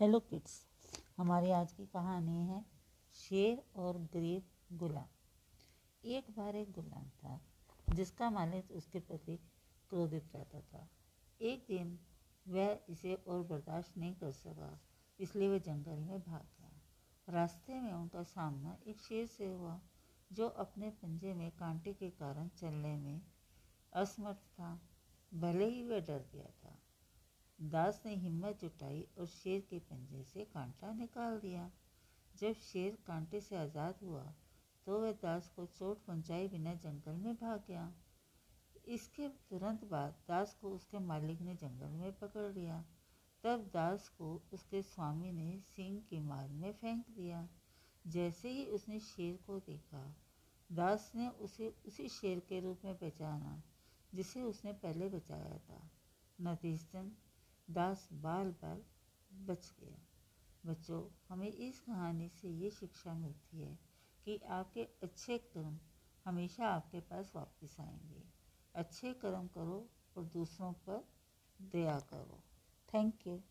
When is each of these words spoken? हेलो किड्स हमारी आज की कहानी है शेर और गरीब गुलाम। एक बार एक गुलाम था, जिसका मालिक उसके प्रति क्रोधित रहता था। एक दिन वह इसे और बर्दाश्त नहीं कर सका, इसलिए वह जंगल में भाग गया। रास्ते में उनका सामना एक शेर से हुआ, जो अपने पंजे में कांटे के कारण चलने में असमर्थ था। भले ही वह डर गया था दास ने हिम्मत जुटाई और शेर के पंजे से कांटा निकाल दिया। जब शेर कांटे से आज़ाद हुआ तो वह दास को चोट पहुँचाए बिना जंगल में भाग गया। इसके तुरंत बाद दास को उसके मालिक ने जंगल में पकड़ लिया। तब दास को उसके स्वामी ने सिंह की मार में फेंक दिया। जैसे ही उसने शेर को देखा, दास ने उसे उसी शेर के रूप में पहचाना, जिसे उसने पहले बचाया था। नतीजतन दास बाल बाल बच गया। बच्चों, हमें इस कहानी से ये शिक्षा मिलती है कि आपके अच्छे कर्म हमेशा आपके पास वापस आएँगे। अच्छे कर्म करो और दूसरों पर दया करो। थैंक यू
हेलो 0.00 0.20
किड्स 0.20 0.66
हमारी 1.16 1.50
आज 1.50 1.72
की 1.72 1.86
कहानी 1.86 2.46
है 2.46 2.64
शेर 3.14 3.62
और 3.76 3.98
गरीब 3.98 4.42
गुलाम। 4.72 5.04
एक 6.04 6.30
बार 6.30 6.56
एक 6.56 6.72
गुलाम 6.72 7.04
था, 7.04 7.40
जिसका 7.92 8.30
मालिक 8.30 8.70
उसके 8.70 9.00
प्रति 9.00 9.36
क्रोधित 9.90 10.30
रहता 10.34 10.60
था। 10.60 10.88
एक 11.40 11.64
दिन 11.68 11.98
वह 12.48 12.78
इसे 12.88 13.14
और 13.14 13.42
बर्दाश्त 13.42 13.98
नहीं 13.98 14.14
कर 14.14 14.32
सका, 14.32 14.80
इसलिए 15.20 15.48
वह 15.48 15.58
जंगल 15.58 15.98
में 15.98 16.20
भाग 16.20 16.42
गया। 16.42 16.82
रास्ते 17.28 17.80
में 17.80 17.92
उनका 17.92 18.22
सामना 18.22 18.78
एक 18.86 19.00
शेर 19.00 19.26
से 19.26 19.46
हुआ, 19.46 19.80
जो 20.32 20.48
अपने 20.48 20.90
पंजे 20.90 21.34
में 21.34 21.50
कांटे 21.50 21.92
के 21.92 22.10
कारण 22.10 22.48
चलने 22.48 22.96
में 22.96 23.20
असमर्थ 23.92 24.36
था। 24.36 24.80
भले 25.34 25.70
ही 25.70 25.82
वह 25.82 26.00
डर 26.00 26.24
गया 26.32 26.50
था 26.64 26.78
दास 27.58 28.00
ने 28.06 28.14
हिम्मत 28.16 28.60
जुटाई 28.60 29.06
और 29.18 29.26
शेर 29.28 29.60
के 29.60 29.78
पंजे 29.80 30.22
से 30.24 30.44
कांटा 30.44 30.92
निकाल 30.94 31.38
दिया। 31.38 31.70
जब 32.34 32.52
शेर 32.62 32.98
कांटे 33.06 33.40
से 33.40 33.56
आज़ाद 33.56 34.02
हुआ 34.02 34.22
तो 34.86 35.00
वह 35.00 35.12
दास 35.22 35.50
को 35.56 35.64
चोट 35.68 36.04
पहुँचाए 36.04 36.46
बिना 36.48 36.74
जंगल 36.76 37.16
में 37.16 37.34
भाग 37.36 37.64
गया। 37.68 37.92
इसके 38.88 39.28
तुरंत 39.50 39.84
बाद 39.84 40.14
दास 40.28 40.56
को 40.60 40.70
उसके 40.70 40.98
मालिक 41.00 41.40
ने 41.40 41.54
जंगल 41.56 41.90
में 41.94 42.12
पकड़ 42.18 42.46
लिया। 42.52 42.84
तब 43.44 43.68
दास 43.74 44.08
को 44.08 44.30
उसके 44.52 44.82
स्वामी 44.84 45.32
ने 45.32 45.60
सिंह 45.66 46.00
की 46.00 46.20
मार 46.20 46.48
में 46.50 46.72
फेंक 46.72 47.04
दिया। 47.10 47.46
जैसे 48.04 48.50
ही 48.50 48.64
उसने 48.68 48.98
शेर 49.00 49.38
को 49.46 49.58
देखा, 49.60 50.02
दास 50.70 51.12
ने 51.14 51.28
उसे 51.28 51.68
उसी 51.86 52.08
शेर 52.10 52.38
के 52.48 52.60
रूप 52.60 52.84
में 52.84 52.94
पहचाना, 52.96 53.62
जिसे 54.12 54.42
उसने 54.44 54.72
पहले 54.74 55.08
बचाया 55.08 55.58
था। 55.60 55.80
नतीजतन 56.38 57.10
दास 57.70 58.08
बाल 58.12 58.50
बाल 58.50 58.84
बच 59.32 59.74
गया। 59.80 59.98
बच्चों, 60.66 61.02
हमें 61.28 61.52
इस 61.52 61.80
कहानी 61.80 62.28
से 62.28 62.48
ये 62.48 62.70
शिक्षा 62.70 63.14
मिलती 63.14 63.60
है 63.60 63.78
कि 64.24 64.38
आपके 64.38 64.84
अच्छे 64.84 65.38
कर्म 65.38 65.78
हमेशा 66.24 66.68
आपके 66.68 67.00
पास 67.00 67.32
वापस 67.36 67.76
आएँगे। 67.80 68.22
अच्छे 68.74 69.12
कर्म 69.12 69.46
करो 69.46 69.90
और 70.16 70.24
दूसरों 70.24 70.72
पर 70.72 71.08
दया 71.62 72.00
करो। 72.00 72.44
थैंक 72.94 73.26
यू 73.26 73.42